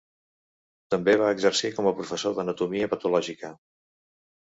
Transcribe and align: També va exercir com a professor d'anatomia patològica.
També 0.93 1.13
va 1.21 1.27
exercir 1.35 1.69
com 1.75 1.89
a 1.89 1.93
professor 1.99 2.33
d'anatomia 2.39 2.89
patològica. 2.95 3.53